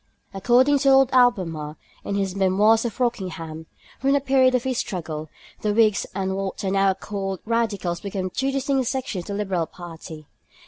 [0.33, 3.63] According to Lord Albemarle, in his Memoirs of Rockingham, ii.
[3.99, 5.29] 209, from the period of this struggle
[5.61, 9.67] 'the Whigs and what are now called Radicals became two distinct sections of the Liberal
[9.67, 10.25] party.'